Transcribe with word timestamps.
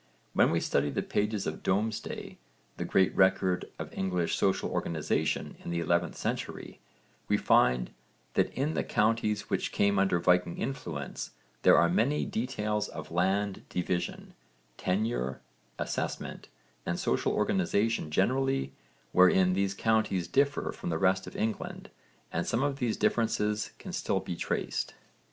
When 0.33 0.49
we 0.49 0.59
study 0.59 0.89
the 0.89 1.03
pages 1.03 1.45
of 1.45 1.61
Domesday, 1.61 2.39
the 2.77 2.85
great 2.85 3.15
record 3.15 3.69
of 3.77 3.93
English 3.93 4.33
social 4.35 4.71
organisation 4.71 5.55
in 5.63 5.69
the 5.69 5.79
11th 5.79 6.15
century, 6.15 6.79
we 7.27 7.37
find 7.37 7.91
that 8.33 8.51
in 8.55 8.73
the 8.73 8.83
counties 8.83 9.51
which 9.51 9.71
came 9.71 9.99
under 9.99 10.17
Viking 10.19 10.57
influence 10.57 11.29
there 11.61 11.77
are 11.77 11.87
many 11.87 12.25
details 12.25 12.87
of 12.89 13.11
land 13.11 13.61
division, 13.69 14.33
tenure, 14.75 15.39
assessment 15.77 16.47
and 16.83 16.99
social 16.99 17.33
organisation 17.33 18.09
generally 18.09 18.73
wherein 19.11 19.53
those 19.53 19.75
counties 19.75 20.27
differ 20.27 20.71
from 20.71 20.89
the 20.89 20.97
rest 20.97 21.27
of 21.27 21.35
England, 21.35 21.91
and 22.33 22.47
some 22.47 22.63
of 22.63 22.77
these 22.79 22.97
differences 22.97 23.69
can 23.77 23.93
still 23.93 24.19
be 24.19 24.35
traced. 24.35 24.95